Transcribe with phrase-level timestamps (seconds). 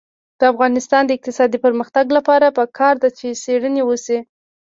[0.39, 4.19] د افغانستان د اقتصادي پرمختګ لپاره پکار ده چې څېړنې وشي.